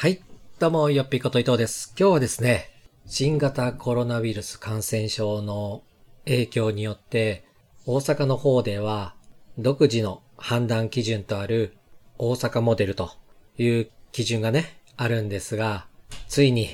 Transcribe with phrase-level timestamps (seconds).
[0.00, 0.22] はい。
[0.58, 1.92] どうも、よっぴこと伊藤です。
[1.94, 2.70] 今日はですね、
[3.04, 5.82] 新型コロナウイルス感染症の
[6.24, 7.44] 影響によって、
[7.84, 9.14] 大阪の方では、
[9.58, 11.76] 独自の判断基準とある
[12.16, 13.10] 大阪モデルと
[13.58, 15.84] いう基準がね、あるんですが、
[16.28, 16.70] ついに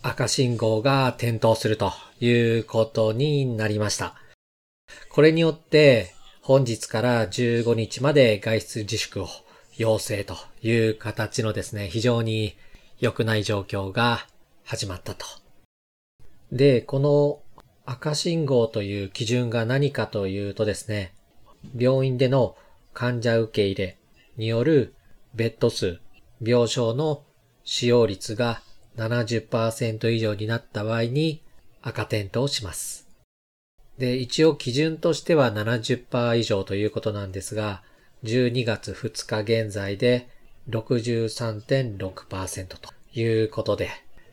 [0.00, 4.14] 赤信号が点灯するということになりました。
[5.10, 9.28] これによって、本日から15日まで外出自粛を
[9.76, 12.56] 要請という形のですね、非常に
[13.00, 14.26] 良くない状況が
[14.64, 15.26] 始まったと。
[16.52, 17.40] で、この
[17.86, 21.14] 赤信号という基準が何かというとですね、
[21.76, 22.56] 病院での
[22.92, 23.98] 患者受け入れ
[24.36, 24.94] による
[25.34, 25.98] ベッド数、
[26.42, 27.24] 病床の
[27.64, 28.62] 使用率が
[28.96, 31.42] 70%以上になった場合に
[31.82, 33.08] 赤点灯します。
[33.98, 37.82] で、一応基準としては70%以上ということなんですが、
[38.24, 40.28] 12月2日現在で
[40.68, 43.90] 63.6%ということで、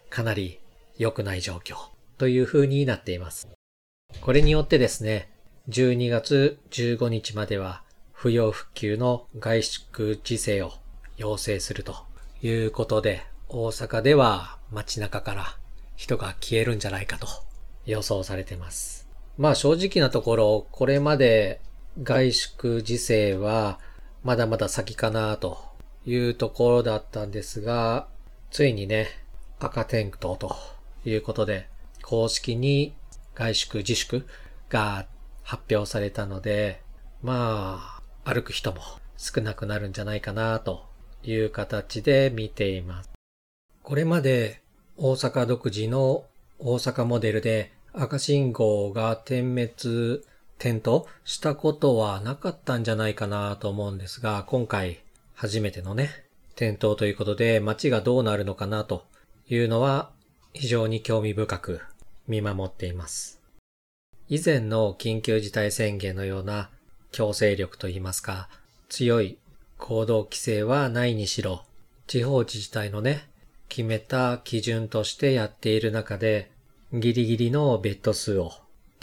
[0.09, 0.59] かなり
[0.97, 1.75] 良くない状況
[2.17, 3.47] という風になっています。
[4.21, 5.29] これによってですね、
[5.69, 10.71] 12月15日までは不要不急の外出自制を
[11.17, 11.95] 要請すると
[12.41, 15.57] いうことで、大阪では街中から
[15.95, 17.27] 人が消えるんじゃないかと
[17.85, 19.07] 予想されています。
[19.37, 21.61] まあ正直なところ、これまで
[22.01, 23.79] 外出自制は
[24.23, 25.57] まだまだ先かなと
[26.05, 28.07] いうところだったんですが、
[28.51, 29.07] ついにね、
[29.59, 30.55] 赤点灯と
[31.05, 31.67] いうことで、
[32.01, 32.93] 公式に
[33.35, 34.25] 外出自粛
[34.69, 35.05] が
[35.43, 36.81] 発表されたので、
[37.21, 38.81] まあ、歩く人も
[39.17, 40.85] 少なくなるんじゃないかなと
[41.23, 43.09] いう形で見ています。
[43.83, 44.61] これまで
[44.97, 46.25] 大阪独自の
[46.59, 50.23] 大阪モデルで赤信号が点滅、
[50.57, 54.99] 点灯したことはなかったんじゃないかなと思うんですが、今回
[55.33, 56.26] 初めてのね、
[56.57, 59.05] 点灯ということで街がどうなるのかなと
[59.47, 60.09] いうのは
[60.53, 61.81] 非常に興味深く
[62.27, 63.39] 見守っています。
[64.27, 66.71] 以前の緊急事態宣言のような
[67.11, 68.49] 強制力といいますか、
[68.89, 69.37] 強い
[69.77, 71.63] 行動規制はないにしろ、
[72.07, 73.29] 地方自治体のね、
[73.69, 76.49] 決めた基準としてやっている中で、
[76.91, 78.51] ギリギリのベッド数を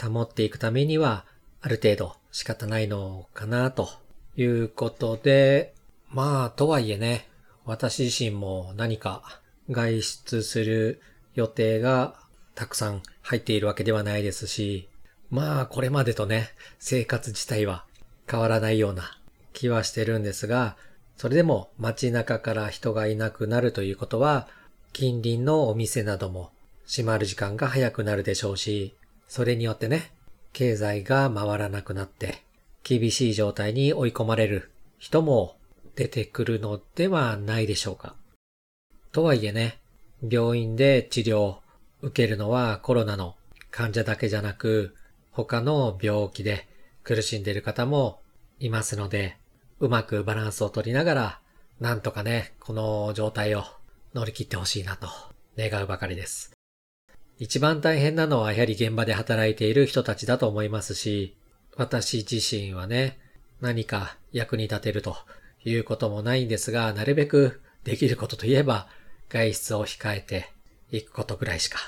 [0.03, 1.25] 保っていくためには、
[1.61, 3.89] ある程度仕方ないのかなと
[4.35, 5.73] いうことで、
[6.09, 7.27] まあ、とはいえね、
[7.65, 11.01] 私自身も何か外出する
[11.33, 12.15] 予定が
[12.53, 14.87] たくさん入っているわけではないですし、
[15.29, 16.49] まあ、これまでとね、
[16.79, 17.83] 生活自体は
[18.29, 19.17] 変わらないような
[19.53, 20.77] 気はしてるんですが、
[21.17, 24.47] それでも街中から人がいなくなるということは、
[24.93, 26.51] 近隣のお店なども
[26.87, 28.95] 閉まる時間が早くなるでしょうし、
[29.27, 30.11] それによってね、
[30.53, 32.43] 経済が回らなくなって、
[32.83, 35.57] 厳しい状態に追い込まれる人も
[35.95, 38.15] 出てくるのではないでしょうか。
[39.11, 39.79] とはいえね、
[40.21, 41.57] 病院で治療
[42.01, 43.35] 受けるのはコロナの
[43.71, 44.95] 患者だけじゃなく、
[45.31, 46.67] 他の病気で
[47.03, 48.19] 苦しんでいる方も
[48.59, 49.37] いますので、
[49.79, 51.39] うまくバランスを取りながら、
[51.79, 53.63] なんとかね、この状態を
[54.13, 55.07] 乗り切ってほしいなと
[55.57, 56.51] 願うばかりです。
[57.37, 61.35] 一番大変なのはやはり現場で働いている人たちだと思いますし、
[61.75, 63.19] 私自身はね、
[63.59, 65.17] 何か役に立てると
[65.65, 68.87] いうこともないんですが、なるべくできることといえば
[69.29, 70.49] 外出を控えて
[70.91, 71.79] いくことぐらいしか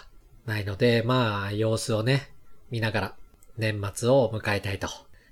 [0.46, 2.32] ないので、まあ様子をね、
[2.72, 3.16] 見ながら
[3.58, 4.88] 年末を迎えたいと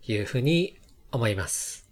[0.07, 0.77] いうふうに
[1.11, 1.89] 思います。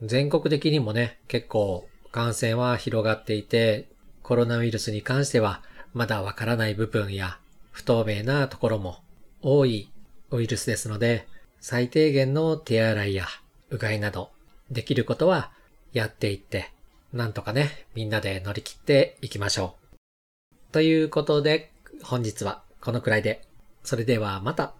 [0.00, 3.88] 全国的にもね、結構感染は広がっていて、
[4.22, 5.62] コロナウイルスに関しては
[5.94, 7.38] まだわからない部分や
[7.70, 8.98] 不透明なところも
[9.40, 9.90] 多い
[10.30, 11.26] ウイルスですので、
[11.60, 13.26] 最低限の手洗いや
[13.70, 14.30] うがいなど
[14.70, 15.52] できることは
[15.92, 16.70] やっていって、
[17.12, 20.72] なんとかね、みんなで乗り切っていきましょう。
[20.72, 21.70] ということで、
[22.02, 23.42] 本日はこのくらいで。
[23.84, 24.74] それではまた。